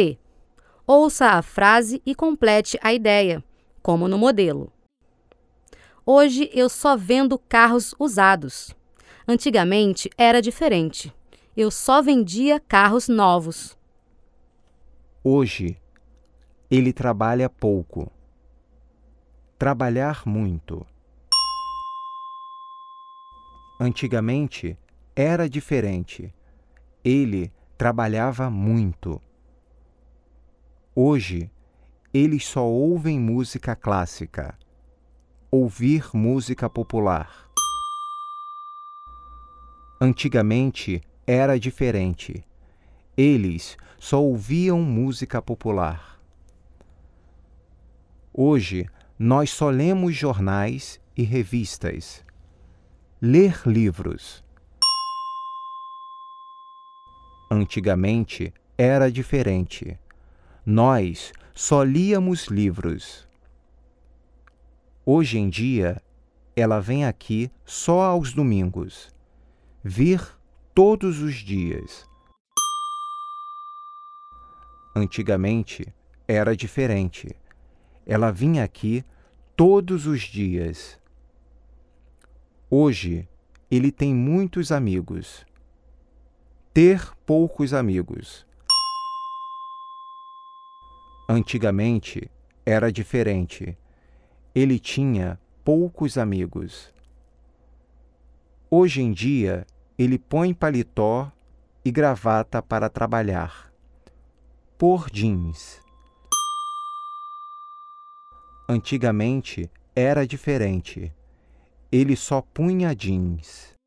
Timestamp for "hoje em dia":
65.04-66.00, 98.68-99.64